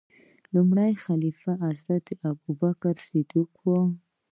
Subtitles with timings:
[0.53, 3.69] لومړنی خلیفه حضرت ابوبکر صدیق رض و.